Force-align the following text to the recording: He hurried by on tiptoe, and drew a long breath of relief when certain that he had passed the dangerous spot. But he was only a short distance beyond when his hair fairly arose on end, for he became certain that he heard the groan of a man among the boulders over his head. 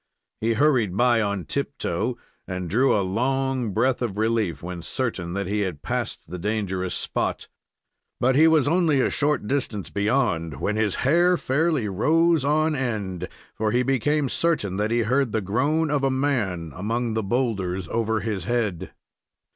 He 0.39 0.53
hurried 0.55 0.97
by 0.97 1.21
on 1.21 1.45
tiptoe, 1.45 2.17
and 2.47 2.71
drew 2.71 2.97
a 2.97 3.01
long 3.05 3.69
breath 3.71 4.01
of 4.01 4.17
relief 4.17 4.63
when 4.63 4.81
certain 4.81 5.33
that 5.33 5.45
he 5.45 5.59
had 5.59 5.83
passed 5.83 6.27
the 6.27 6.39
dangerous 6.39 6.95
spot. 6.95 7.47
But 8.19 8.35
he 8.35 8.47
was 8.47 8.67
only 8.67 8.99
a 8.99 9.11
short 9.11 9.45
distance 9.45 9.91
beyond 9.91 10.59
when 10.59 10.75
his 10.75 10.95
hair 11.05 11.37
fairly 11.37 11.85
arose 11.85 12.43
on 12.43 12.73
end, 12.75 13.29
for 13.53 13.69
he 13.69 13.83
became 13.83 14.27
certain 14.27 14.77
that 14.77 14.89
he 14.89 15.01
heard 15.01 15.33
the 15.33 15.39
groan 15.41 15.91
of 15.91 16.03
a 16.03 16.09
man 16.09 16.73
among 16.75 17.13
the 17.13 17.21
boulders 17.21 17.87
over 17.89 18.21
his 18.21 18.45
head. 18.45 18.93